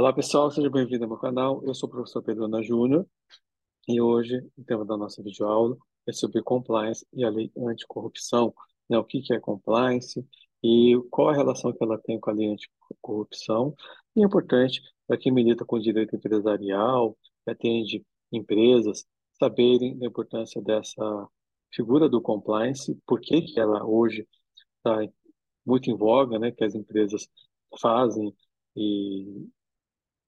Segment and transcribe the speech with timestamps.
[0.00, 1.62] Olá pessoal, seja bem-vindo ao meu canal.
[1.62, 3.06] Eu sou o professor Pedro Ana Júnior
[3.86, 5.76] e hoje o tema da nossa videoaula
[6.06, 8.54] é sobre compliance e a lei anticorrupção.
[8.88, 8.96] Né?
[8.96, 10.26] O que, que é compliance
[10.64, 13.74] e qual a relação que ela tem com a lei anticorrupção.
[14.16, 17.14] E é importante para quem milita com direito empresarial,
[17.44, 19.04] que atende empresas,
[19.38, 21.28] saberem da importância dessa
[21.74, 24.26] figura do compliance, por que, que ela hoje
[24.78, 25.06] está
[25.66, 26.50] muito em voga, né?
[26.52, 27.28] que as empresas
[27.78, 28.34] fazem
[28.74, 29.46] e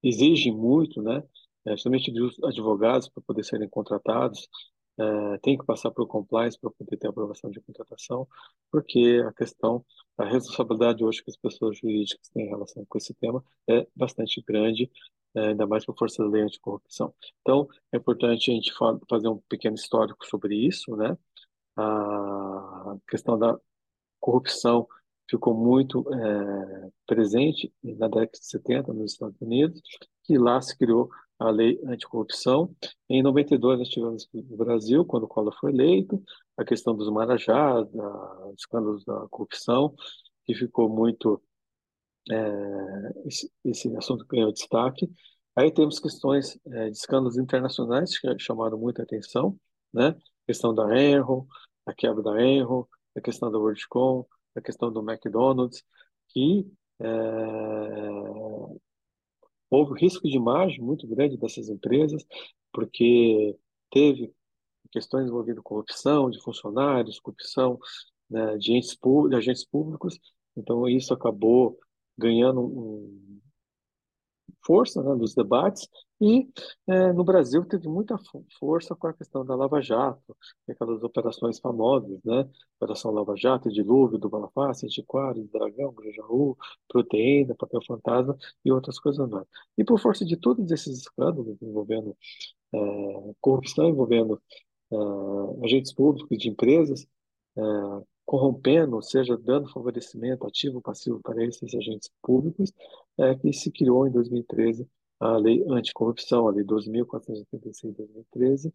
[0.02, 1.22] exige muito, né?
[1.64, 4.48] É, justamente dos advogados para poder serem contratados,
[4.98, 8.26] é, tem que passar por compliance para poder ter aprovação de contratação,
[8.70, 9.84] porque a questão,
[10.18, 14.42] a responsabilidade hoje que as pessoas jurídicas têm em relação com esse tema é bastante
[14.42, 14.90] grande,
[15.34, 17.14] é, ainda mais por força da lei anticorrupção.
[17.40, 18.72] Então, é importante a gente
[19.08, 21.16] fazer um pequeno histórico sobre isso, né?
[21.76, 23.58] A questão da
[24.20, 24.86] corrupção
[25.32, 29.80] ficou muito é, presente na década de 70 nos Estados Unidos,
[30.24, 31.08] que lá se criou
[31.38, 32.74] a lei anticorrupção.
[33.08, 36.22] Em 92 nós tivemos no Brasil, quando Collor foi eleito,
[36.56, 39.94] a questão dos marajás, dos escândalos da corrupção,
[40.44, 41.42] que ficou muito
[42.30, 45.10] é, esse, esse, assunto ganhou destaque.
[45.56, 49.56] Aí temos questões é, de escândalos internacionais que chamaram muita atenção,
[49.92, 50.08] né?
[50.08, 51.46] A questão da Enron,
[51.86, 52.86] a quebra da Enron,
[53.16, 55.82] a questão da WorldCom, a questão do McDonald's,
[56.28, 56.66] que
[57.00, 57.06] é,
[59.70, 62.24] houve risco de imagem muito grande dessas empresas,
[62.72, 63.56] porque
[63.90, 64.32] teve
[64.90, 67.78] questões envolvendo corrupção de funcionários, corrupção
[68.28, 68.98] né, de, agentes,
[69.28, 70.18] de agentes públicos,
[70.56, 71.78] então isso acabou
[72.16, 73.40] ganhando um,
[74.64, 75.88] força né, nos debates
[76.22, 76.48] e
[76.86, 78.16] é, no Brasil teve muita
[78.60, 80.36] força com a questão da Lava Jato,
[80.68, 82.48] aquelas operações famosas, né?
[82.80, 86.56] Operação Lava Jato, Dilúvio, do Balafácio, Antiquário, Dragão, Grajaú,
[86.88, 89.44] Proteína, Papel Fantasma e outras coisas mais.
[89.76, 92.16] E por força de todos esses escândalos envolvendo
[92.72, 92.78] é,
[93.40, 94.40] corrupção, envolvendo
[94.92, 94.96] é,
[95.64, 97.04] agentes públicos de empresas,
[97.56, 97.62] é,
[98.24, 102.72] corrompendo, ou seja, dando favorecimento ativo ou passivo para esses agentes públicos,
[103.18, 104.88] é que se criou em 2013
[105.22, 108.74] a Lei Anticorrupção, a Lei 12.486 de 2013,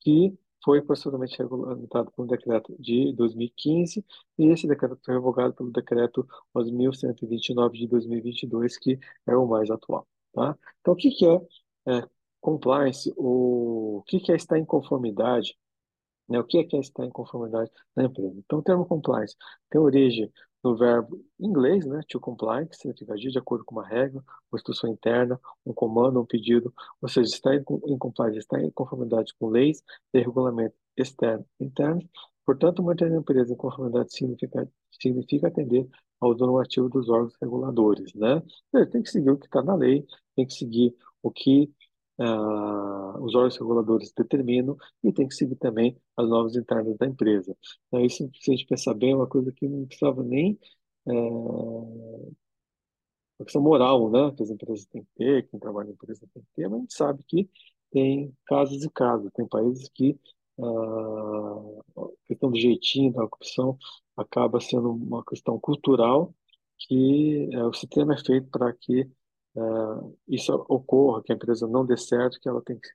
[0.00, 4.04] que foi posteriormente regulamentado por um decreto de 2015
[4.38, 10.06] e esse decreto foi revogado pelo decreto 11.129 de 2022, que é o mais atual.
[10.32, 10.56] Tá?
[10.80, 11.40] Então, o que, que é,
[11.86, 12.08] é
[12.40, 13.12] compliance?
[13.16, 15.56] O, o que, que é estar em conformidade
[16.28, 16.38] né?
[16.38, 18.34] O que é, que é estar em conformidade na empresa?
[18.38, 19.36] Então, o termo compliance
[19.70, 20.32] tem origem
[20.64, 24.56] no verbo inglês, né, to comply, que significa agir de acordo com uma regra, uma
[24.58, 29.34] instrução interna, um comando, um pedido, ou seja, estar em, em compliance, estar em conformidade
[29.38, 29.82] com leis
[30.12, 32.04] e regulamentos externos e internos.
[32.46, 35.86] Portanto, manter a empresa em conformidade significa, significa atender
[36.20, 38.42] ao normativo dos órgãos reguladores, né?
[38.72, 41.70] Ele tem que seguir o que está na lei, tem que seguir o que
[42.18, 47.56] uh, os órgãos reguladores determinam e tem que seguir também as normas internas da empresa.
[47.88, 50.58] Então, isso, se a gente pensar bem, é uma coisa que não precisava nem.
[51.06, 51.12] É,
[53.38, 56.42] uma questão moral, né, que as empresas têm que ter, quem trabalha na empresa tem
[56.42, 57.48] que ter, mas a gente sabe que
[57.90, 59.30] tem casos e casos.
[59.34, 60.18] Tem países que
[60.58, 63.78] uh, a questão do jeitinho da corrupção
[64.16, 66.34] acaba sendo uma questão cultural
[66.78, 69.08] que uh, o sistema é feito para que
[69.56, 72.88] uh, isso ocorra, que a empresa não dê certo, que ela tem que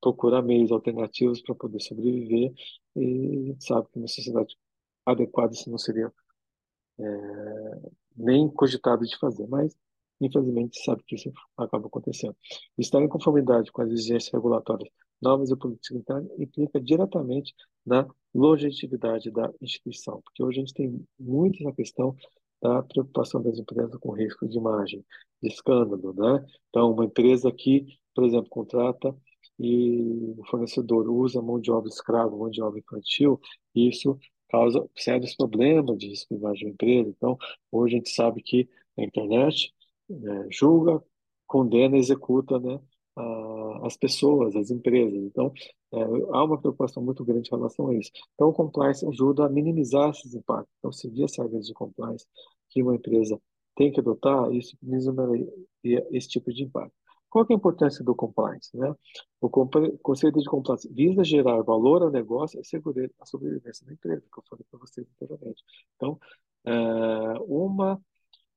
[0.00, 2.52] procurar meios alternativos para poder sobreviver,
[2.96, 4.56] e sabe que uma sociedade
[5.06, 6.12] adequada isso não seria
[6.98, 7.04] é,
[8.16, 9.76] nem cogitado de fazer, mas
[10.20, 12.36] infelizmente sabe que isso acaba acontecendo.
[12.78, 14.88] Estar em conformidade com as exigências regulatórias
[15.20, 17.54] novas e políticas internas implica diretamente
[17.84, 22.14] na longevidade da instituição, porque hoje a gente tem muito essa questão
[22.64, 25.04] da preocupação das empresas com risco de imagem,
[25.42, 26.42] de escândalo, né?
[26.70, 29.14] Então, uma empresa que, por exemplo, contrata
[29.58, 33.38] e o fornecedor usa mão de obra escrava, mão de obra infantil,
[33.74, 37.10] isso causa sérios problemas de risco de imagem da empresa.
[37.10, 37.36] Então,
[37.70, 39.70] hoje a gente sabe que a internet
[40.08, 41.02] né, julga,
[41.46, 42.80] condena, executa, né,
[43.16, 45.14] a, as pessoas, as empresas.
[45.22, 45.52] Então,
[45.92, 48.10] é, há uma preocupação muito grande em relação a isso.
[48.34, 50.72] Então, o compliance ajuda a minimizar esses impactos.
[50.78, 52.26] Então, seguir as regras de compliance
[52.74, 53.40] que uma empresa
[53.76, 55.48] tem que adotar, isso minimizaria
[56.10, 56.92] esse tipo de impacto.
[57.30, 58.76] Qual é a importância do compliance?
[58.76, 58.92] Né?
[59.40, 64.22] O conceito de compliance visa gerar valor ao negócio e segurar a sobrevivência da empresa,
[64.32, 65.62] que eu falei para vocês anteriormente.
[65.96, 66.18] Então,
[66.64, 66.72] é,
[67.46, 68.00] uma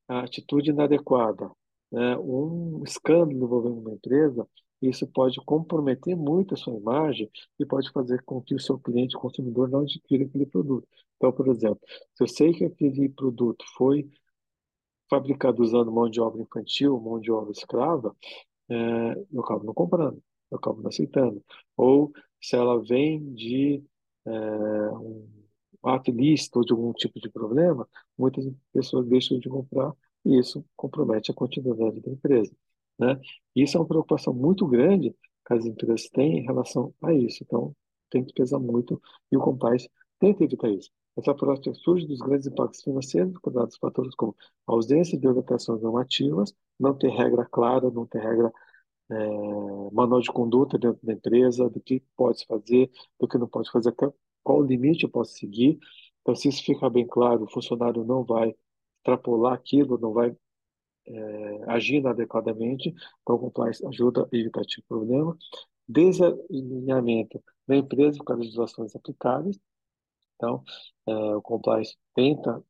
[0.07, 1.51] atitude inadequada,
[1.91, 4.47] né, um escândalo envolvendo uma empresa,
[4.81, 7.29] isso pode comprometer muito a sua imagem
[7.59, 10.87] e pode fazer com que o seu cliente, o consumidor, não adquira aquele produto.
[11.15, 11.79] Então, por exemplo,
[12.13, 14.09] se eu sei que aquele produto foi
[15.09, 18.15] fabricado usando mão de obra infantil, mão de obra escrava,
[18.69, 18.75] é,
[19.31, 20.21] eu acabo não comprando,
[20.51, 21.43] eu acabo não aceitando.
[21.75, 23.83] Ou se ela vem de
[24.25, 24.31] é,
[24.99, 25.27] um
[25.83, 27.87] ato ilícito ou de algum tipo de problema,
[28.17, 29.93] muitas pessoas deixam de comprar
[30.25, 32.51] e isso compromete a continuidade da empresa.
[32.99, 33.19] Né?
[33.55, 35.15] Isso é uma preocupação muito grande
[35.45, 37.43] que as empresas têm em relação a isso.
[37.43, 37.75] Então,
[38.09, 39.01] tem que pesar muito
[39.31, 39.89] e o compliance
[40.19, 40.89] tenta evitar isso.
[41.17, 44.35] Essa prática surge dos grandes impactos financeiros, cuidados fatores como
[44.67, 48.51] ausência de orientações normativas, não ter regra clara, não ter regra
[49.09, 49.15] é,
[49.91, 53.93] manual de conduta dentro da empresa, do que pode fazer, do que não pode fazer,
[54.43, 55.79] qual limite eu posso seguir.
[56.21, 58.53] Então, se isso ficar bem claro, o funcionário não vai
[58.99, 60.35] extrapolar aquilo, não vai
[61.07, 65.37] é, agir inadequadamente, então compliance ajuda a evitar esse tipo problema.
[65.87, 69.59] Desalinhamento da empresa com as legislações aplicáveis.
[70.35, 70.63] Então,
[71.07, 72.63] é, o compliance tenta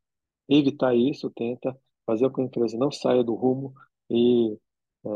[0.50, 3.74] evitar isso, tenta fazer com que a empresa não saia do rumo
[4.10, 4.58] e
[5.06, 5.10] é,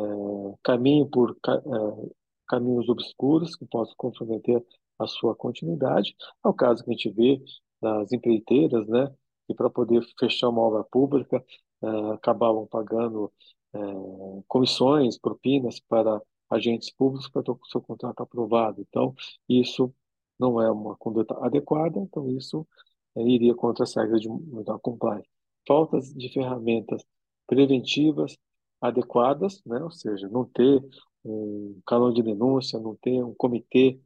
[0.63, 2.11] caminhe por é,
[2.47, 4.63] caminhos obscuros que possam comprometer
[4.99, 6.15] a sua continuidade.
[6.43, 7.41] É o caso que a gente vê
[7.81, 9.11] das empreiteiras, né,
[9.47, 11.43] que para poder fechar uma obra pública
[11.81, 13.31] uh, acabavam pagando
[13.73, 18.81] uh, comissões, propinas para agentes públicos para ter o seu contrato aprovado.
[18.81, 19.13] Então,
[19.47, 19.93] isso
[20.39, 22.67] não é uma conduta adequada, então isso
[23.15, 24.29] uh, iria contra as regras de
[24.63, 25.29] da compliance.
[25.67, 27.03] Faltas de ferramentas
[27.47, 28.37] preventivas
[28.81, 29.83] adequadas, né?
[29.83, 30.83] ou seja, não ter
[31.23, 33.99] um canal de denúncia, não ter um comitê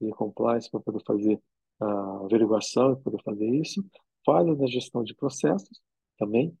[0.00, 1.42] de compliance para poder fazer
[1.80, 3.84] a averiguação e poder fazer isso,
[4.24, 5.80] falhas na gestão de processos
[6.18, 6.56] também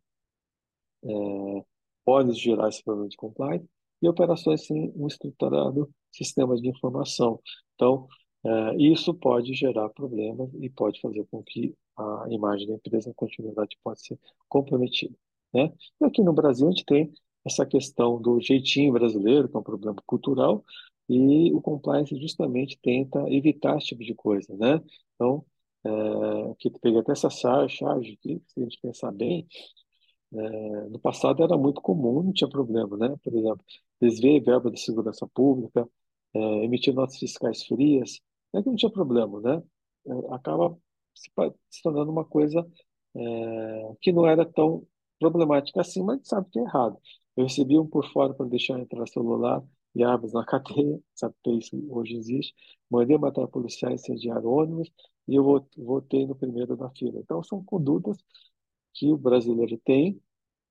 [1.04, 1.64] é,
[2.04, 3.66] pode gerar esse problema de compliance
[4.02, 7.40] e operações sem um estruturado sistema de informação.
[7.74, 8.06] Então,
[8.44, 13.14] é, isso pode gerar problemas e pode fazer com que a imagem da empresa, a
[13.14, 14.18] continuidade pode ser
[14.48, 15.14] comprometida.
[15.52, 15.72] Né?
[16.00, 17.12] E aqui no Brasil a gente tem
[17.44, 20.64] essa questão do jeitinho brasileiro, que é um problema cultural,
[21.08, 24.80] e o compliance justamente tenta evitar esse tipo de coisa, né?
[25.14, 25.44] Então,
[25.84, 25.90] é,
[26.58, 29.46] que pega até essa charge, que se a gente pensar bem,
[30.32, 33.16] é, no passado era muito comum, não tinha problema, né?
[33.22, 33.64] Por exemplo,
[34.00, 35.88] desviar verba da segurança pública,
[36.34, 38.20] é, emitir notas fiscais frias,
[38.52, 39.62] não é que não tinha problema, né?
[40.06, 40.76] É, acaba
[41.14, 41.30] se,
[41.70, 42.66] se, tornando uma coisa
[43.16, 44.86] é, que não era tão
[45.18, 46.98] problemática assim, mas sabe que é errado.
[47.36, 49.62] Eu recebi um por fora para deixar entrar celular
[49.94, 52.54] e armas na cadeia, sabe que isso hoje existe.
[52.90, 54.90] Mandei matar policiais incendiar ônibus
[55.28, 55.44] e eu
[55.76, 57.20] votei no primeiro da fila.
[57.20, 58.16] Então, são condutas
[58.92, 60.20] que o brasileiro tem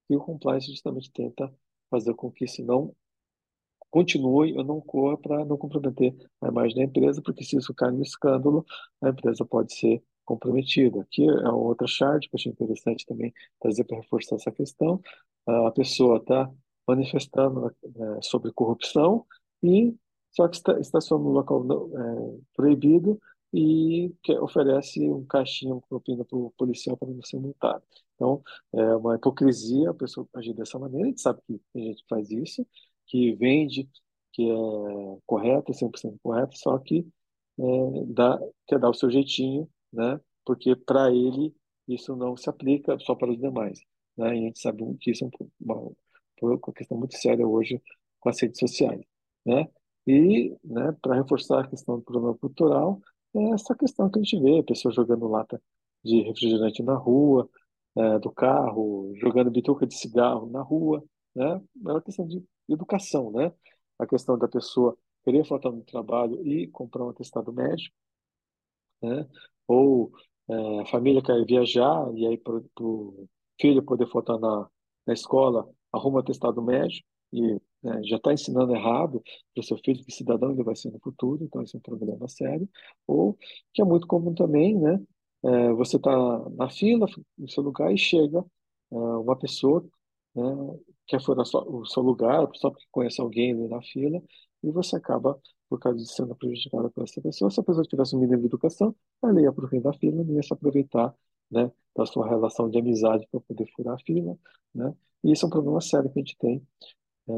[0.10, 1.54] e o compliance justamente tenta
[1.89, 2.95] fazer com que isso não
[3.89, 7.94] continue ou não corra para não comprometer a imagem da empresa, porque se isso cair
[7.94, 8.66] no escândalo,
[9.01, 11.01] a empresa pode ser comprometida.
[11.01, 15.01] Aqui é outra chart que eu achei interessante também trazer para reforçar essa questão.
[15.48, 16.51] A pessoa está
[16.88, 19.25] manifestando né, sobre corrupção
[19.63, 19.95] e
[20.31, 23.19] só que está, estaciona no local é, proibido
[23.51, 27.83] e que oferece um caixinha, uma propina para o policial para não ser multado.
[28.19, 28.44] Então,
[28.74, 31.06] é uma hipocrisia a pessoa agir dessa maneira.
[31.06, 32.68] A gente sabe que tem gente que faz isso,
[33.07, 33.89] que vende,
[34.33, 37.07] que é correto, 100% correto, só que
[37.60, 37.63] é,
[38.07, 40.19] dá, quer dar o seu jeitinho, né?
[40.45, 41.56] porque para ele
[41.88, 43.80] isso não se aplica só para os demais.
[44.18, 44.36] Né?
[44.36, 45.30] E a gente sabe que isso é
[45.62, 45.92] uma,
[46.42, 47.81] uma questão muito séria hoje
[48.19, 49.02] com as redes sociais.
[49.45, 49.68] Né?
[50.06, 52.99] E, né, para reforçar a questão do problema cultural,
[53.35, 55.61] é essa questão que a gente vê, pessoas jogando lata
[56.04, 57.49] de refrigerante na rua,
[58.00, 61.04] é, do carro, jogando bituca de cigarro na rua,
[61.36, 61.62] né?
[61.86, 63.54] É uma questão de educação, né?
[64.00, 67.96] A questão da pessoa querer faltar no trabalho e comprar um atestado médico,
[69.02, 69.28] né?
[69.68, 70.12] Ou
[70.50, 73.28] é, a família quer viajar e aí para o
[73.60, 74.68] filho poder faltar na,
[75.06, 77.42] na escola, arruma um atestado médico e
[77.84, 79.22] né, já está ensinando errado
[79.54, 81.82] para o seu filho que cidadão ele vai ser no futuro, então isso é um
[81.82, 82.68] problema sério.
[83.08, 83.38] Ou
[83.74, 85.00] que é muito comum também, né?
[85.44, 86.12] É, você está
[86.52, 88.40] na fila, no seu lugar, e chega
[88.92, 89.86] é, uma pessoa
[90.36, 90.44] né,
[91.08, 94.22] quer furar o seu lugar, só porque conhece alguém ali na fila,
[94.64, 97.50] e você acaba, por causa de sendo prejudicada por essa pessoa.
[97.52, 100.24] Se a pessoa tivesse um mínimo de educação, ela ia para o fim da fila,
[100.24, 101.16] não ia se aproveitar
[101.50, 104.38] né, da sua relação de amizade para poder furar a fila.
[104.74, 104.94] Né?
[105.24, 106.66] E isso é um problema sério que a gente tem
[107.30, 107.31] é,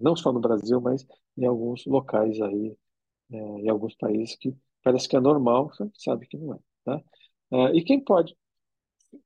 [0.00, 1.06] não só no Brasil, mas
[1.36, 2.76] em alguns locais aí,
[3.32, 6.58] é, em alguns países que parece que é normal, sabe que não é.
[6.84, 7.02] Tá?
[7.52, 8.36] É, e quem pode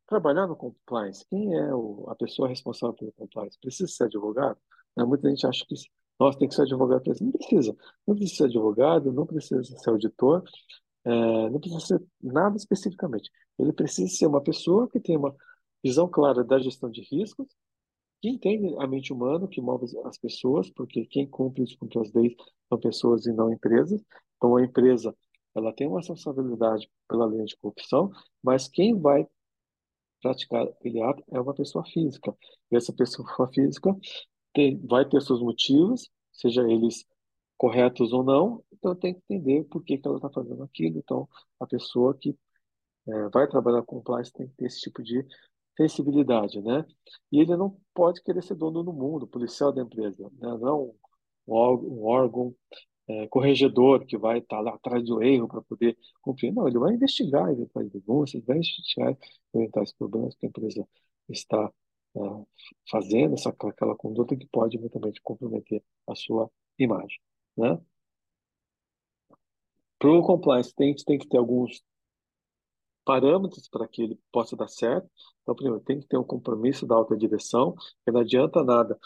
[0.06, 1.24] trabalhar no compliance?
[1.28, 3.58] Quem é o, a pessoa responsável pelo compliance?
[3.60, 4.58] Precisa ser advogado?
[4.96, 5.04] Né?
[5.04, 5.74] Muita gente acha que
[6.18, 7.02] nós tem que ser advogado.
[7.20, 7.76] Não precisa.
[8.06, 10.42] Não precisa ser advogado, não precisa ser auditor,
[11.04, 13.30] é, não precisa ser nada especificamente.
[13.58, 15.34] Ele precisa ser uma pessoa que tenha uma
[15.82, 17.46] visão clara da gestão de riscos,
[18.20, 22.12] que entende a mente humana, que move as pessoas, porque quem cumpre os cumpre as
[22.12, 22.34] leis
[22.68, 24.02] são pessoas e não empresas.
[24.36, 25.14] Então, a empresa
[25.56, 28.10] ela tem uma responsabilidade pela lei de corrupção,
[28.42, 29.26] mas quem vai
[30.20, 32.36] praticar aquele ato é uma pessoa física.
[32.70, 33.96] E essa pessoa física
[34.52, 37.04] tem, vai ter seus motivos, seja eles
[37.56, 40.98] corretos ou não, então tem que entender por que, que ela está fazendo aquilo.
[40.98, 42.36] Então, a pessoa que
[43.08, 45.24] é, vai trabalhar com compliance tem que ter esse tipo de
[45.76, 46.84] sensibilidade, né?
[47.32, 50.58] E ele não pode querer ser dono do mundo, policial da empresa, né?
[50.58, 50.94] não
[51.46, 52.54] um órgão, um órgão
[53.08, 56.52] é, corregedor que vai estar lá atrás do erro para poder cumprir.
[56.52, 59.16] Não, ele vai investigar eventuais denúncias, vai investigar
[59.54, 60.86] eventuais problemas que a empresa
[61.28, 61.72] está
[62.16, 62.20] é,
[62.90, 67.20] fazendo, essa, aquela conduta que pode eventualmente comprometer a sua imagem.
[67.56, 67.78] Né?
[69.98, 71.82] Para o compliance, tem, tem que ter alguns
[73.04, 75.08] parâmetros para que ele possa dar certo.
[75.42, 78.98] Então, primeiro, tem que ter um compromisso da alta direção, que não adianta nada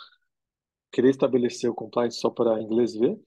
[0.90, 3.18] querer estabelecer o compliance só para inglês ver,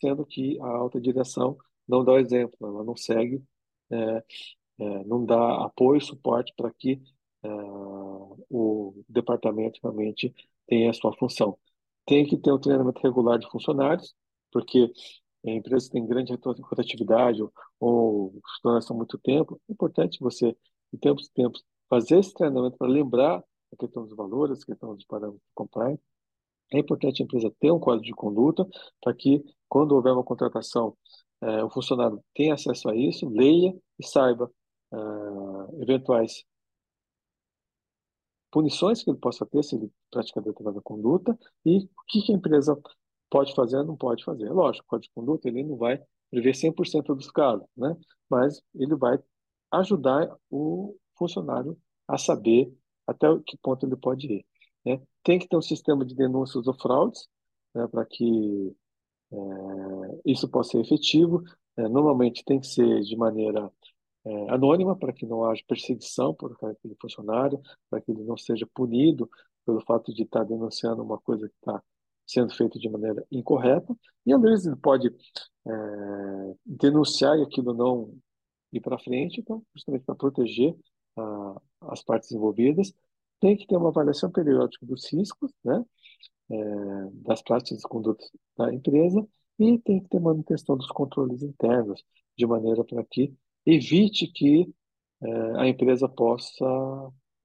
[0.00, 3.42] sendo que a alta direção não dá o exemplo, ela não segue,
[3.90, 4.24] é,
[4.80, 7.00] é, não dá apoio e suporte para que
[7.42, 7.48] é,
[8.50, 10.34] o departamento realmente
[10.66, 11.58] tenha a sua função.
[12.06, 14.14] Tem que ter um treinamento regular de funcionários,
[14.52, 14.90] porque
[15.46, 20.56] a empresa tem grande rotatividade ou, ou funcionários há muito tempo, é importante você,
[20.92, 23.42] de tempos em tempos, fazer esse treinamento para lembrar
[23.72, 26.02] a questão dos valores, a questão dos parâmetros de compliance.
[26.72, 28.66] É importante a empresa ter um código de conduta
[29.02, 30.96] para que, quando houver uma contratação,
[31.42, 34.50] eh, o funcionário tenha acesso a isso, leia e saiba
[34.92, 36.44] eh, eventuais
[38.50, 42.36] punições que ele possa ter se ele praticar determinada conduta e o que, que a
[42.36, 42.76] empresa
[43.30, 44.50] pode fazer não pode fazer.
[44.50, 46.00] Lógico, o código de conduta ele não vai
[46.30, 47.96] prever 100% dos casos, né?
[48.28, 49.18] mas ele vai
[49.72, 52.72] ajudar o funcionário a saber
[53.06, 54.46] até que ponto ele pode ir.
[54.84, 55.00] Né?
[55.22, 57.28] Tem que ter um sistema de denúncias ou fraudes
[57.74, 58.74] né, para que
[59.32, 59.36] é,
[60.24, 61.42] isso possa ser efetivo.
[61.76, 63.70] É, normalmente tem que ser de maneira
[64.24, 68.66] é, anônima para que não haja perseguição por aquele funcionário, para que ele não seja
[68.74, 69.28] punido
[69.64, 71.82] pelo fato de estar denunciando uma coisa que está
[72.26, 73.94] sendo feita de maneira incorreta.
[74.26, 78.14] E às vezes ele pode é, denunciar e aquilo não
[78.72, 80.76] ir para frente, então justamente para proteger
[81.16, 82.94] a, as partes envolvidas
[83.40, 85.84] tem que ter uma avaliação periódica dos riscos, né,
[86.50, 86.56] é,
[87.24, 88.24] das práticas de conduta
[88.56, 89.26] da empresa
[89.58, 92.02] e tem que ter manutenção dos controles internos,
[92.36, 93.34] de maneira para que
[93.66, 94.72] evite que
[95.22, 96.64] é, a empresa possa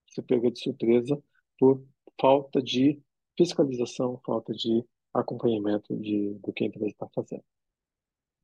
[0.07, 1.21] ser pega de surpresa
[1.59, 1.83] por
[2.19, 3.01] falta de
[3.37, 4.83] fiscalização, falta de
[5.13, 7.43] acompanhamento de, do que a empresa está fazendo.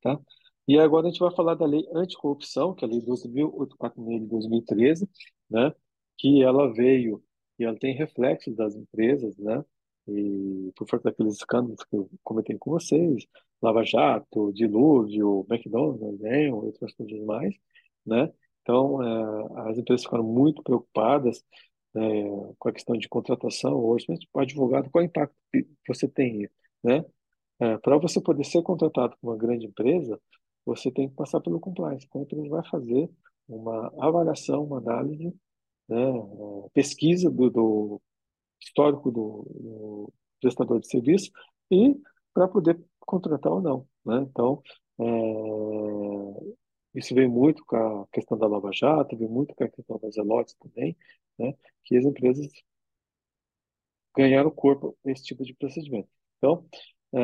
[0.02, 0.20] Tá?
[0.68, 4.26] E agora a gente vai falar da lei anticorrupção, que é a lei 12.846 de
[4.26, 5.08] 2013,
[5.50, 5.74] né,
[6.18, 7.22] que ela veio
[7.58, 9.64] e ela tem reflexos das empresas, né?
[10.08, 13.26] E por força daqueles escândalos que eu comentei com vocês,
[13.62, 17.54] Lava Jato, Dilúvio, McDonald's, né, outras coisas mais,
[18.04, 18.32] né?
[18.62, 21.44] Então, é, as empresas ficaram muito preocupadas
[21.96, 22.00] é,
[22.58, 26.08] com a questão de contratação hoje, mas o advogado, qual é o impacto que você
[26.08, 26.48] tem,
[26.82, 27.04] né?
[27.60, 30.20] É, Para você poder ser contratado por uma grande empresa,
[30.64, 32.06] você tem que passar pelo compliance.
[32.06, 33.10] Então, a empresa vai fazer
[33.48, 35.32] uma avaliação, uma análise
[35.88, 35.96] né,
[36.72, 38.02] pesquisa do, do
[38.60, 41.30] histórico do, do, prestador de serviço
[41.70, 41.96] e
[42.34, 43.86] para poder contratar ou não.
[44.04, 44.26] Né?
[44.28, 44.62] Então,
[45.00, 45.04] é,
[46.94, 50.14] isso vem muito com a questão da Lava Jato, vem muito com a questão das
[50.14, 50.96] Zelotes também,
[51.38, 51.54] né?
[51.84, 52.48] que as empresas
[54.16, 56.08] ganharam corpo nesse tipo de procedimento.
[56.38, 56.66] Então,
[57.14, 57.18] é,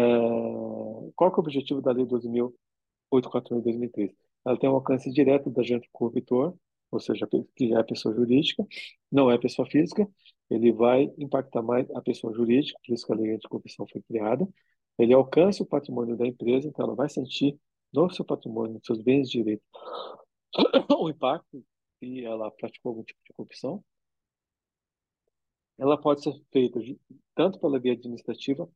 [1.17, 4.13] qual é o objetivo da Lei 12.841 de 2003?
[4.45, 6.55] Ela tem um alcance direto do agente corruptor,
[6.91, 8.67] ou seja, que é pessoa jurídica,
[9.11, 10.09] não é pessoa física,
[10.51, 14.01] ele vai impactar mais a pessoa jurídica, por isso que a lei de corrupção foi
[14.03, 14.49] criada.
[14.99, 17.59] Ele alcança o patrimônio da empresa, então ela vai sentir
[17.93, 19.63] no seu patrimônio, nos seus bens de direito,
[20.99, 21.65] o impacto
[21.99, 23.85] se ela praticou algum tipo de corrupção.
[25.77, 26.81] Ela pode ser feita
[27.35, 28.69] tanto pela via administrativa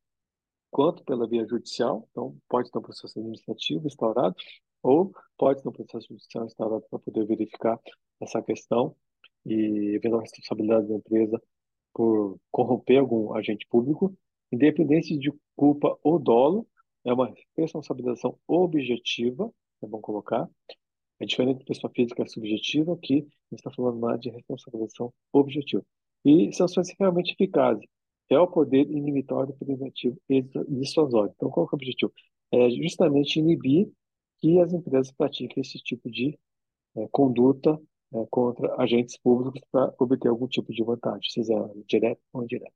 [0.71, 4.35] quanto pela via judicial, então pode ter um processo administrativo instaurado,
[4.83, 7.79] ou pode um processo judicial instaurado para poder verificar
[8.21, 8.95] essa questão
[9.45, 11.41] e a responsabilidade da empresa
[11.93, 14.17] por corromper algum agente público,
[14.51, 16.67] independente de culpa ou dolo,
[17.05, 20.49] é uma responsabilização objetiva, é bom colocar.
[21.21, 25.85] É diferente de pessoa física subjetiva, que a gente está falando mais de responsabilização objetiva.
[26.25, 27.85] E sanções realmente eficazes.
[28.29, 31.33] É o poder inimitório, preventivo e dissuasório.
[31.37, 32.13] Então, qual é o objetivo?
[32.51, 33.91] É justamente inibir
[34.43, 36.39] que as empresas pratiquem esse tipo de
[36.97, 37.81] é, conduta
[38.15, 41.55] é, contra agentes públicos para obter algum tipo de vantagem, seja
[41.89, 42.75] direta ou indireta.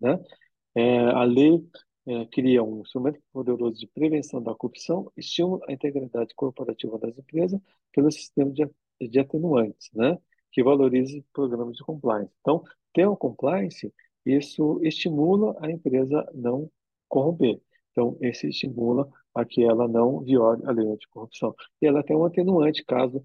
[0.00, 0.18] né?
[0.74, 1.64] É, a lei
[2.06, 7.60] é, cria um instrumento poderoso de prevenção da corrupção, estimula a integridade corporativa das empresas
[7.92, 8.68] pelo sistema de,
[9.00, 10.18] de atenuantes, né?
[10.52, 12.32] Que valoriza programas de compliance.
[12.40, 12.62] Então,
[12.92, 13.92] ter o compliance,
[14.26, 16.70] isso estimula a empresa não
[17.08, 17.60] corromper.
[17.92, 21.54] Então, esse estimula a que ela não viole a lei anticorrupção.
[21.80, 23.24] E ela tem um atenuante caso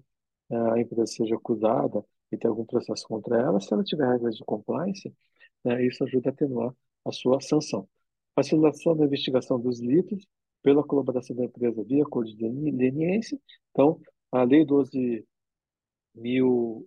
[0.50, 4.36] eh, a empresa seja acusada e tenha algum processo contra ela, se ela tiver regras
[4.36, 5.12] de compliance,
[5.64, 6.74] né, isso ajuda a atenuar
[7.04, 7.88] a sua sanção.
[8.34, 10.26] Facilitação da investigação dos delitos
[10.62, 13.38] pela colaboração da empresa via acordo de leniência.
[13.70, 14.00] Então,
[14.32, 16.86] a Lei 12.000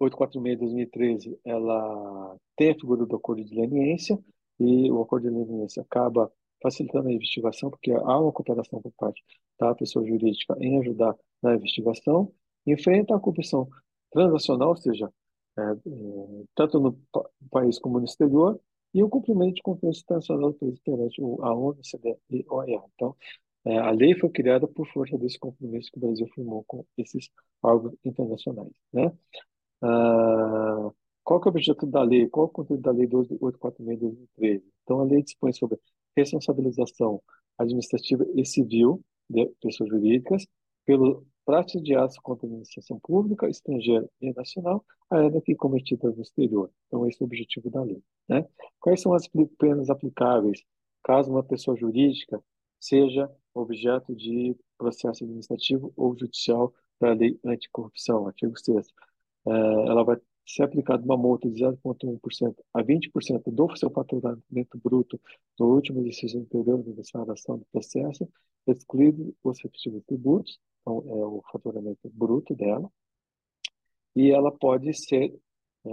[0.00, 4.18] 846-2013, ela tem a figura do acordo de leniência
[4.58, 9.22] e o acordo de leniência acaba facilitando a investigação, porque há uma cooperação por parte
[9.58, 12.32] da pessoa jurídica em ajudar na investigação,
[12.66, 13.68] enfrenta a corrupção
[14.10, 15.12] transacional, ou seja,
[15.58, 15.76] é, é,
[16.54, 16.98] tanto no
[17.50, 18.60] país como no exterior,
[18.92, 22.82] e o cumprimento de confiança internacional do país perante a ONU, CDE e OEA.
[22.94, 23.16] Então,
[23.64, 27.28] é, a lei foi criada por força desse compromisso que o Brasil firmou com esses
[27.62, 28.72] órgãos internacionais.
[28.92, 29.12] Né?
[29.82, 30.90] Ah,
[31.22, 32.28] qual é o objeto da lei?
[32.28, 34.64] Qual é o conteúdo da lei 846 de 2013?
[34.82, 35.78] Então, a lei dispõe sobre
[36.16, 37.22] responsabilização
[37.58, 40.46] administrativa e civil de pessoas jurídicas
[40.84, 46.22] pelo prática de atos contra a administração pública, estrangeira e nacional, ainda que cometidas no
[46.22, 46.70] exterior.
[46.86, 48.02] Então, esse é o objetivo da lei.
[48.28, 48.46] Né?
[48.78, 50.62] Quais são as penas aplicáveis
[51.02, 52.42] caso uma pessoa jurídica
[52.78, 58.86] seja objeto de processo administrativo ou judicial da lei anticorrupção, artigo 6
[59.46, 60.16] é, ela vai
[60.54, 65.20] ser aplicada uma multa de 0,1% a 20% do seu faturamento bruto
[65.58, 68.28] no último exercício anterior da declaração do processo,
[68.66, 72.90] excluído os respectivos tributos, então é o faturamento bruto dela,
[74.14, 75.32] e ela pode ser
[75.84, 75.90] é,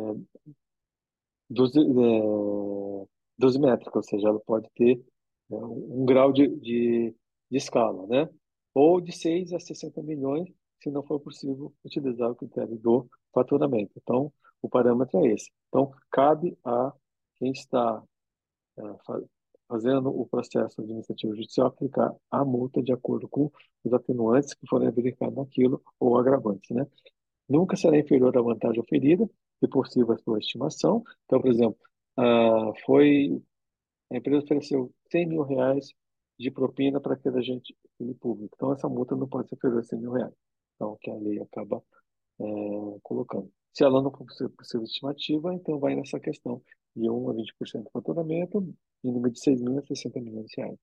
[3.37, 4.99] dosimétrica, ou seja, ela pode ter
[5.51, 7.15] é, um grau de, de,
[7.49, 8.29] de escala, né?
[8.73, 10.49] Ou de 6 a 60 milhões,
[10.81, 13.91] se não for possível utilizar o critério do faturamento.
[13.97, 15.49] Então, o parâmetro é esse.
[15.69, 16.93] Então, cabe a
[17.35, 18.03] quem está
[18.77, 18.81] é,
[19.67, 23.51] fazendo o processo administrativo judicial aplicar a multa de acordo com
[23.83, 26.87] os atenuantes que forem verificados naquilo ou agravantes, né?
[27.47, 31.03] Nunca será inferior à vantagem oferida, se possível a sua estimação.
[31.25, 31.77] Então, por exemplo,
[32.17, 33.41] ah, foi
[34.11, 35.93] a empresa ofereceu 100 mil reais
[36.39, 37.75] de propina para aquele agente
[38.19, 38.53] público.
[38.55, 40.33] Então, essa multa não pode ser inferior a 100 mil reais.
[40.75, 41.81] Então, que a lei acaba
[42.39, 42.43] é,
[43.03, 43.51] colocando.
[43.77, 46.59] Se ela não for possível estimativa, então vai nessa questão
[46.95, 50.59] de 1 a 20% do faturamento, em número de 6 mil a 60 milhões de
[50.59, 50.79] reais.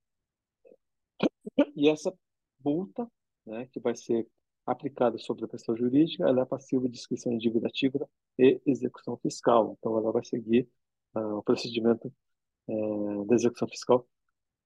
[1.74, 2.16] E essa
[2.64, 3.10] multa,
[3.44, 4.28] né, que vai ser
[4.64, 9.16] aplicada sobre a pessoa jurídica, ela é passiva de inscrição em dívida ativa e execução
[9.16, 9.76] fiscal.
[9.76, 10.68] Então, ela vai seguir
[11.16, 12.14] uh, o procedimento
[12.68, 14.06] uh, da execução fiscal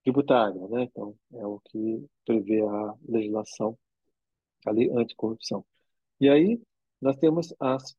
[0.02, 0.82] tributária, né?
[0.82, 3.78] Então, é o que prevê a legislação,
[4.66, 5.64] a lei anticorrupção.
[6.20, 6.60] E aí,
[7.00, 7.96] nós temos as,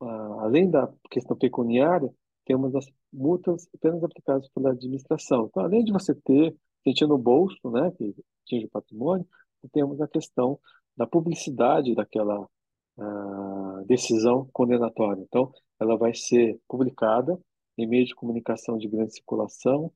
[0.00, 2.12] além da questão pecuniária,
[2.44, 5.46] temos as multas apenas aplicadas pela administração.
[5.50, 9.26] Então, além de você ter, sentindo no bolso, né, que atinge o patrimônio,
[9.72, 10.58] temos a questão
[10.96, 12.40] da publicidade daquela
[12.96, 15.22] uh, decisão condenatória.
[15.22, 17.38] Então, ela vai ser publicada
[17.76, 19.92] em meio de comunicação de grande circulação,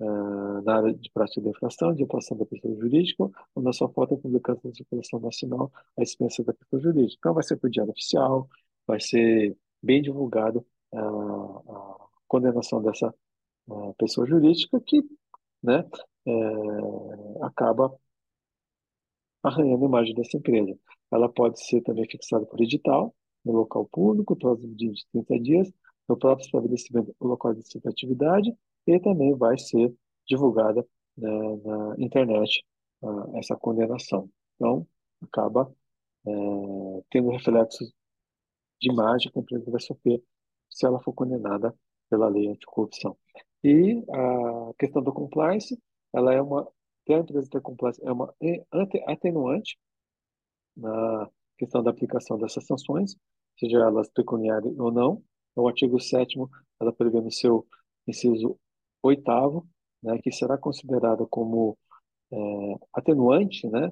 [0.00, 3.88] uh, na área de prática da infração, de atuação da pessoa jurídica, ou na sua
[3.88, 7.16] foto publicada na circulação nacional a experiência da pessoa jurídica.
[7.18, 8.48] Então, vai ser por diário oficial,
[8.86, 13.14] vai ser bem divulgado uh, a condenação dessa
[13.68, 15.02] uh, pessoa jurídica que
[15.62, 15.84] né,
[16.26, 16.32] é,
[17.42, 17.94] acaba
[19.42, 20.78] arranhando a imagem dessa empresa.
[21.10, 25.72] Ela pode ser também fixada por edital, no local público, prazo de 30 dias,
[26.08, 28.52] no próprio estabelecimento, no local de atividade,
[28.86, 29.94] e também vai ser
[30.26, 31.28] divulgada né,
[31.64, 32.64] na internet
[33.02, 34.28] uh, essa condenação.
[34.56, 34.86] Então,
[35.22, 35.72] acaba
[36.26, 36.30] é,
[37.10, 37.92] tendo reflexos
[38.80, 40.22] de imagem que a empresa vai sofrer
[40.70, 41.74] se ela for condenada
[42.10, 43.16] pela lei anticorrupção.
[43.64, 45.78] E a questão do compliance,
[46.12, 46.68] ela é uma
[47.06, 48.34] ter a empresa ter compliance é uma
[49.06, 49.78] atenuante
[50.76, 53.16] na questão da aplicação dessas sanções,
[53.58, 55.22] seja elas pecuniárias ou não.
[55.54, 56.36] O artigo 7
[56.80, 57.66] ela prevê no seu
[58.06, 58.58] inciso
[59.02, 59.66] oitavo,
[60.02, 61.78] né, que será considerada como
[62.30, 62.36] é,
[62.92, 63.90] atenuante né,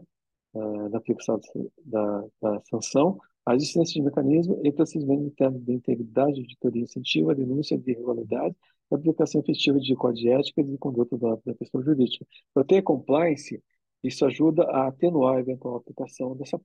[0.90, 1.40] na aplicação
[1.84, 7.78] da, da sanção, a existência de mecanismo e procedimento interno de integridade, auditoria incentiva, denúncia
[7.78, 8.56] de irregularidade
[8.94, 12.26] aplicação efetiva de código de ética e de conduta da, da pessoa jurídica.
[12.52, 13.62] Para ter compliance,
[14.02, 16.60] isso ajuda a atenuar a eventual aplicação dessa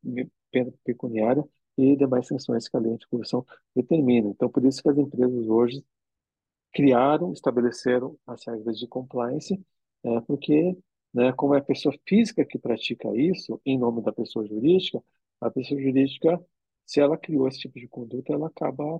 [0.51, 1.43] pena pecuniária
[1.77, 4.29] e demais sanções que a lei de corrupção determina.
[4.29, 5.83] Então, por isso que as empresas hoje
[6.73, 9.59] criaram, estabeleceram as regras de compliance,
[10.03, 10.77] é, porque,
[11.13, 15.01] né, como é a pessoa física que pratica isso, em nome da pessoa jurídica,
[15.41, 16.39] a pessoa jurídica,
[16.89, 18.99] se ela criou esse tipo de conduta, ela acaba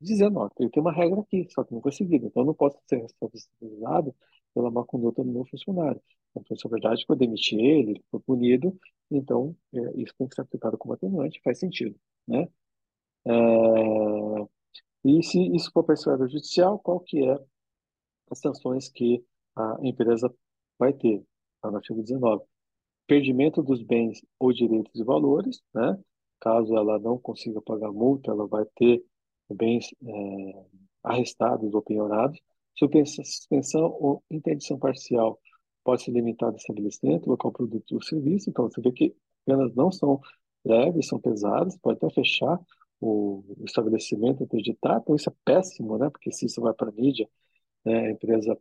[0.00, 2.76] dizendo, ó, tem uma regra aqui, só que não foi seguida, então eu não posso
[2.88, 4.14] ser responsabilizado
[4.52, 6.02] pela má conduta do meu funcionário.
[6.36, 8.76] Então, se é verdade que eu demiti ele, ele foi punido,
[9.10, 11.96] então é, isso tem que ser aplicado como atenuante, faz sentido,
[12.26, 12.48] né?
[13.26, 13.30] É,
[15.04, 17.38] e se isso for esfera judicial, qual que é
[18.30, 19.24] as sanções que
[19.56, 20.34] a empresa
[20.78, 21.24] vai ter?
[21.56, 22.44] Está no artigo 19.
[23.06, 25.96] Perdimento dos bens ou direitos e valores, né?
[26.44, 29.02] Caso ela não consiga pagar multa, ela vai ter
[29.50, 30.66] bens é,
[31.02, 32.38] arrestados ou penhorados.
[32.76, 35.40] Suspensão ou interdição parcial
[35.82, 38.50] pode ser limitada a estabelecimento, local, produto ou serviço.
[38.50, 40.20] Então, você vê que penas não são
[40.64, 42.60] leves, são pesadas, pode até fechar
[43.00, 44.98] o estabelecimento, interditar.
[45.00, 46.10] Então, isso é péssimo, né?
[46.10, 47.26] Porque se isso vai para a mídia,
[47.84, 48.58] né, a empresa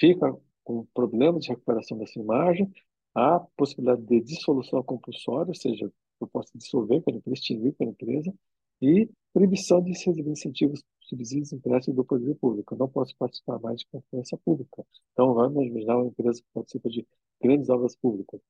[0.00, 2.72] fica com problemas de recuperação dessa imagem,
[3.14, 8.34] há possibilidade de dissolução compulsória, ou seja, eu posso dissolver aquela empresa, extinguir aquela empresa,
[8.80, 12.74] e proibição de receber incentivos, subsídios empréstimos do poder público.
[12.74, 14.84] Eu não posso participar mais de conferência pública.
[15.12, 17.06] Então, vamos imaginar uma empresa que participa de
[17.40, 18.40] grandes obras públicas.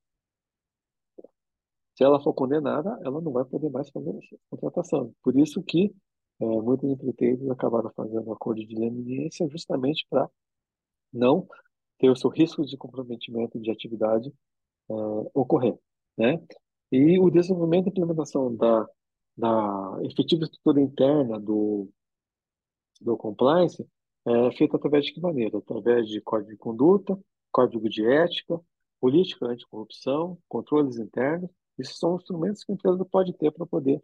[1.95, 5.13] Se ela for condenada, ela não vai poder mais fazer essa contratação.
[5.23, 5.93] Por isso que
[6.39, 10.29] é, muitos empreiteiros acabaram fazendo um acordo de leniência justamente para
[11.11, 11.47] não
[11.97, 14.31] ter o seu risco de comprometimento de atividade
[14.89, 15.77] uh, ocorrer,
[16.15, 16.39] né?
[16.91, 18.87] E o desenvolvimento e implementação da,
[19.37, 21.89] da efetiva estrutura interna do,
[23.01, 23.85] do compliance
[24.25, 25.57] é feito através de que maneira?
[25.57, 27.17] Através de código de conduta,
[27.51, 28.59] código de ética,
[28.99, 31.49] política anticorrupção, controles internos.
[31.77, 34.01] Esses são instrumentos que a empresa pode ter para poder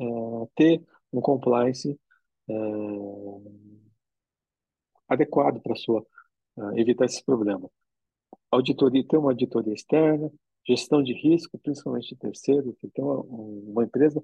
[0.00, 0.04] é,
[0.54, 1.98] ter um compliance
[2.48, 2.54] é,
[5.08, 6.04] adequado para sua
[6.58, 7.70] é, evitar esses problemas.
[8.50, 10.30] Auditoria, ter uma auditoria externa,
[10.68, 14.22] gestão de risco, principalmente de terceiros, tem uma, uma empresa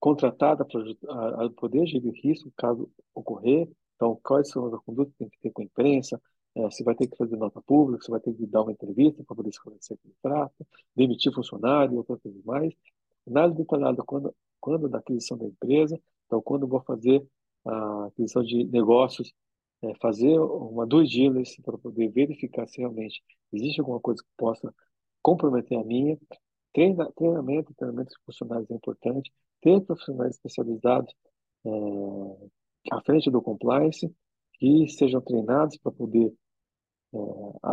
[0.00, 3.68] contratada para poder gerir risco caso ocorrer.
[3.96, 6.20] Então, quais são as condutas que tem que ter com a imprensa,
[6.54, 9.22] é, você vai ter que fazer nota pública, você vai ter que dar uma entrevista
[9.24, 12.74] para poder esclarecer aquele trato, demitir funcionário, outras coisas mais.
[13.26, 17.24] Nada detalhado quando, quando da aquisição da empresa, então quando vou fazer
[17.64, 19.32] a aquisição de negócios,
[19.82, 24.74] é, fazer uma due diligence para poder verificar se realmente existe alguma coisa que possa
[25.28, 26.18] comprometer a minha.
[26.72, 31.14] Treina, treinamento, treinamento de funcionários é importante ter profissionais especializados
[31.66, 31.70] é,
[32.92, 34.10] à frente do compliance,
[34.54, 36.32] que sejam treinados para poder
[37.14, 37.18] é,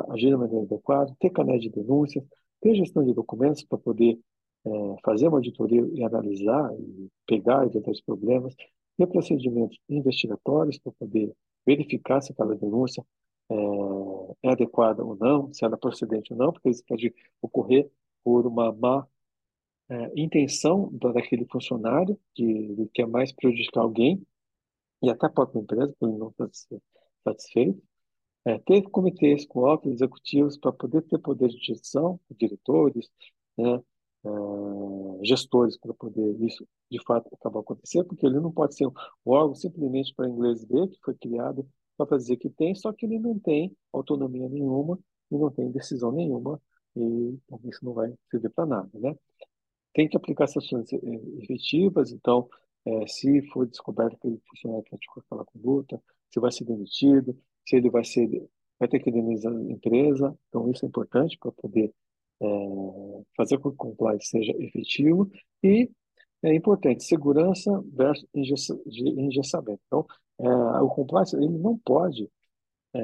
[0.10, 2.26] agir de maneira adequada, ter canais de denúncias,
[2.62, 4.20] ter gestão de documentos para poder
[4.66, 4.70] é,
[5.06, 8.54] fazer uma auditoria e analisar, e pegar e ver os problemas,
[8.98, 11.32] ter procedimentos investigatórios para poder
[11.66, 13.06] verificar se aquela denúncia
[13.50, 13.56] é,
[14.48, 17.90] é adequada ou não, se ela é procedente ou não, porque isso pode ocorrer
[18.24, 19.08] por uma má
[19.90, 24.26] é, intenção daquele funcionário, que quer mais prejudicar alguém,
[25.02, 26.50] e até a própria empresa, por não estar
[27.24, 27.82] satisfeito.
[28.46, 33.10] É, ter comitês com altos executivos para poder ter poder de gestão, diretores,
[33.58, 33.82] né,
[34.26, 38.94] é, gestores, para poder isso de fato acabar acontecendo, porque ele não pode ser um
[39.26, 43.06] órgão simplesmente para inglês ver, que foi criado só para dizer que tem, só que
[43.06, 45.00] ele não tem autonomia nenhuma
[45.32, 46.62] e não tem decisão nenhuma,
[46.96, 47.02] e
[47.46, 49.16] então, isso não vai servir para nada, né?
[49.96, 51.00] tem que aplicar sanções eh,
[51.42, 52.50] efetivas, então,
[52.86, 57.78] é, se for descoberto que o funcionário praticou aquela conduta, se vai ser demitido, se
[57.78, 61.94] ele vai ser vai ter que indenizar a empresa, então isso é importante para poder
[62.42, 62.46] é,
[63.38, 65.32] fazer com que o compliance seja efetivo
[65.64, 65.90] e
[66.46, 68.28] é importante segurança versus
[68.86, 69.82] engessamento.
[69.88, 70.06] Então,
[70.40, 70.48] é,
[70.82, 72.30] o compliance ele não pode
[72.94, 73.00] é,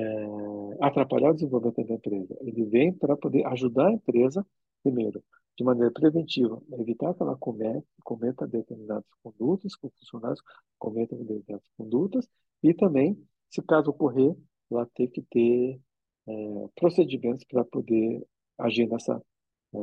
[0.80, 2.38] atrapalhar o desenvolvimento da empresa.
[2.42, 4.46] Ele vem para poder ajudar a empresa,
[4.84, 5.24] primeiro,
[5.58, 10.42] de maneira preventiva, evitar que ela cometa, cometa determinadas condutas, que os funcionários
[10.80, 12.28] cometam determinadas condutas,
[12.64, 13.18] e também,
[13.50, 14.36] se caso ocorrer,
[14.72, 15.80] ela ter que ter
[16.28, 16.34] é,
[16.76, 18.26] procedimentos para poder
[18.58, 19.22] agir nessa,
[19.74, 19.78] é,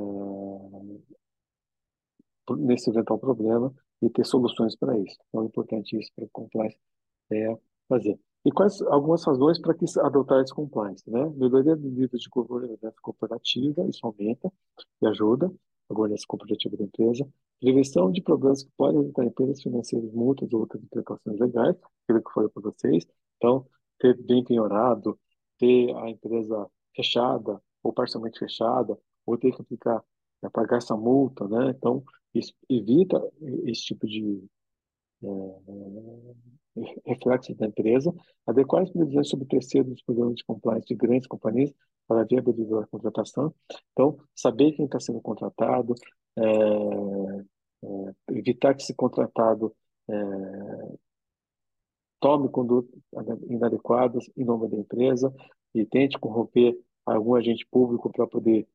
[2.57, 5.17] nesse eventual problema e ter soluções para isso.
[5.29, 6.79] Então, é importante isso para o compliance
[7.33, 7.59] é
[7.89, 8.19] fazer.
[8.45, 11.29] E quais algumas razões para que adotar esse compliance, né?
[11.37, 14.51] Melhoria do nível de governança corporativa, isso aumenta
[15.03, 15.53] e ajuda
[15.91, 17.29] a governança corporativa da empresa.
[17.61, 22.29] Prevenção de problemas que podem evitar empresas financeiras, multas ou outras precauções legais, aquilo que
[22.29, 23.07] eu falei para vocês.
[23.37, 23.67] Então,
[23.99, 25.19] ter bem penhorado,
[25.59, 30.03] ter a empresa fechada ou parcialmente fechada, ou ter que aplicar,
[30.43, 31.71] né, pagar essa multa, né?
[31.77, 32.03] Então,
[32.69, 33.21] evita
[33.67, 34.43] esse tipo de
[35.23, 35.29] é,
[37.55, 38.15] da empresa,
[38.47, 41.73] adequar as previsões sobre terceiros dos programas de compliance de grandes companhias
[42.07, 43.55] para viabilizar a contratação.
[43.93, 45.95] Então, saber quem está sendo contratado,
[46.37, 49.75] é, é, evitar que esse contratado
[50.09, 50.15] é,
[52.21, 52.99] tome condutas
[53.49, 55.33] inadequadas em nome da empresa
[55.75, 58.67] e tente corromper algum agente público para poder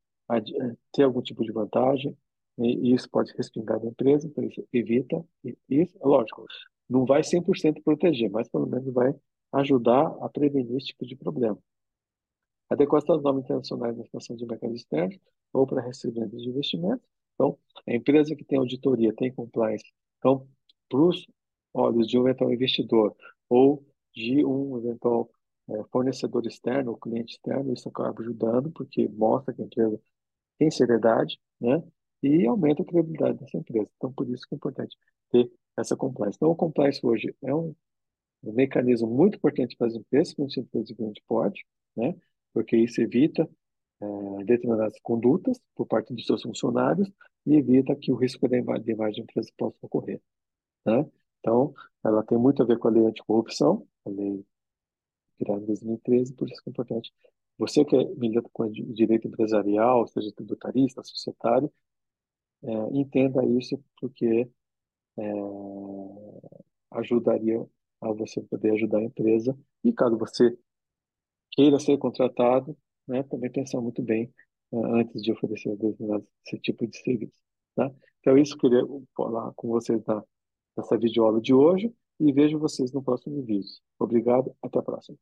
[0.91, 2.17] ter algum tipo de vantagem,
[2.57, 5.23] e isso pode respingar na empresa, então isso evita
[5.69, 6.45] isso, lógico,
[6.89, 9.13] não vai 100% proteger, mas pelo menos vai
[9.53, 11.57] ajudar a prevenir esse tipo de problema.
[12.69, 15.17] Adequação das normas internacionais na situação de mercados externos
[15.51, 17.05] ou para recebimento de investimentos.
[17.35, 19.85] Então, a empresa que tem auditoria, tem compliance,
[20.17, 20.47] então,
[20.89, 21.25] para os
[21.73, 23.15] olhos de um eventual investidor
[23.49, 25.29] ou de um eventual
[25.69, 29.99] é, fornecedor externo ou cliente externo, isso acaba ajudando, porque mostra que a empresa
[30.57, 31.83] tem seriedade, né?
[32.23, 33.89] E aumenta a credibilidade dessa empresa.
[33.97, 34.97] Então, por isso que é importante
[35.29, 36.38] ter essa compliance.
[36.38, 37.75] Então, o compliance hoje é um,
[38.43, 42.15] um mecanismo muito importante para as empresas, principalmente empresas de grande porte, né?
[42.53, 43.49] Porque isso evita
[44.01, 47.12] é, determinadas condutas por parte dos seus funcionários
[47.45, 50.21] e evita que o risco da imagem da empresa possa ocorrer,
[50.86, 51.05] né?
[51.39, 54.45] Então, ela tem muito a ver com a lei anticorrupção, a lei
[55.38, 57.13] criada em 2013, por isso que é importante.
[57.57, 61.71] Você que é milita com direito empresarial, seja tributarista, societário,
[62.63, 64.49] é, entenda isso porque
[65.17, 65.23] é,
[66.91, 67.65] ajudaria
[68.02, 69.58] a você poder ajudar a empresa.
[69.84, 70.58] E caso você
[71.52, 74.34] queira ser contratado, né, também pensar muito bem
[74.71, 75.78] é, antes de oferecer
[76.45, 77.41] esse tipo de serviço.
[77.76, 77.91] Tá?
[78.19, 80.23] Então, isso que eu queria falar com vocês na,
[80.78, 83.69] nessa videoaula de hoje e vejo vocês no próximo vídeo.
[83.99, 85.17] Obrigado, até a próxima.